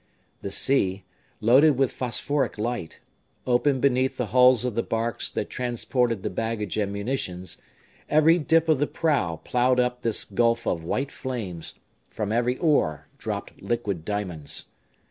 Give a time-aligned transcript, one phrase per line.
[0.41, 1.03] The sea,
[1.41, 3.01] loaded with phosphoric light,
[3.45, 7.61] opened beneath the hulls of the barks that transported the baggage and munitions;
[8.09, 11.75] every dip of the prow plowed up this gulf of white flames;
[12.09, 14.71] from every oar dropped liquid diamonds.